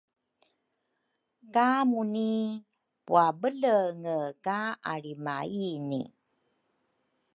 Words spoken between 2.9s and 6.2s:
puabelenge ka alrimaini.